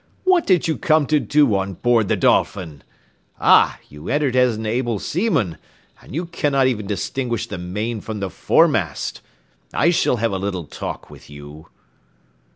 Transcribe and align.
"What 0.23 0.47
did 0.47 0.67
you 0.67 0.79
come 0.79 1.05
to 1.05 1.19
do 1.19 1.53
on 1.55 1.73
board 1.75 2.07
the 2.07 2.15
Dolphin! 2.15 2.81
Ah! 3.39 3.77
you 3.87 4.09
entered 4.09 4.35
as 4.35 4.57
an 4.57 4.65
able 4.65 4.97
seaman, 4.97 5.59
and 6.01 6.15
you 6.15 6.25
cannot 6.25 6.65
even 6.65 6.87
distinguish 6.87 7.45
the 7.45 7.59
main 7.59 8.01
from 8.01 8.19
the 8.19 8.31
foremast! 8.31 9.21
I 9.71 9.91
shall 9.91 10.15
have 10.17 10.31
a 10.31 10.39
little 10.39 10.65
talk 10.65 11.11
with 11.11 11.29
you." 11.29 11.67